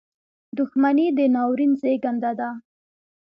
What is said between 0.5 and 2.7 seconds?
•دښمني د ناورین زېږنده ده.